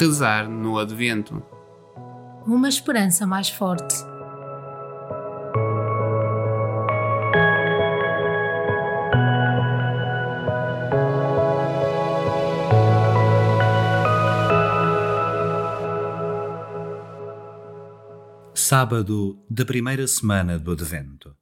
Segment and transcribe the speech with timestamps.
[0.00, 1.42] Rezar no Advento.
[2.46, 3.94] Uma esperança mais forte.
[18.54, 21.39] Sábado da primeira semana do Advento.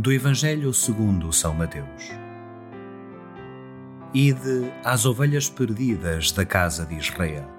[0.00, 2.12] Do Evangelho segundo São Mateus.
[4.14, 7.57] Ide às ovelhas perdidas da casa de Israel.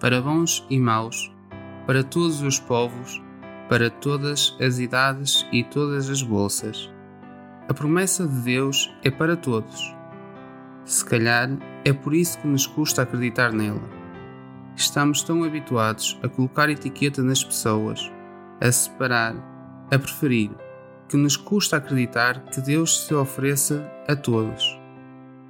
[0.00, 1.32] Para bons e maus,
[1.86, 3.22] para todos os povos,
[3.68, 6.90] para todas as idades e todas as bolsas.
[7.68, 9.94] A promessa de Deus é para todos.
[10.84, 11.50] Se calhar
[11.84, 13.82] é por isso que nos custa acreditar nela.
[14.74, 18.10] Estamos tão habituados a colocar etiqueta nas pessoas,
[18.60, 19.34] a separar,
[19.90, 20.50] a preferir,
[21.08, 24.78] que nos custa acreditar que Deus se ofereça a todos,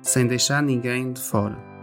[0.03, 1.78] sem deixar ninguém de fora.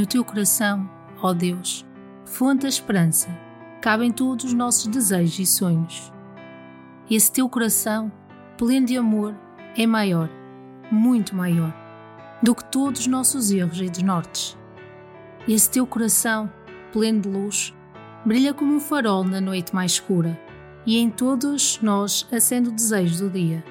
[0.00, 0.88] No teu coração,
[1.20, 1.84] ó Deus,
[2.24, 3.28] fonte da esperança,
[3.82, 6.10] cabem todos os nossos desejos e sonhos.
[7.10, 8.10] Esse teu coração,
[8.56, 9.36] pleno de amor,
[9.76, 10.30] é maior,
[10.90, 11.70] muito maior,
[12.42, 14.56] do que todos os nossos erros e desnortes.
[15.46, 16.50] Esse teu coração,
[16.94, 17.74] pleno de luz,
[18.24, 20.40] brilha como um farol na noite mais escura,
[20.86, 23.62] e em todos nós acende o desejo do dia.